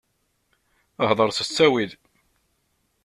[1.09, 1.91] Hḍeṛ s ttawil.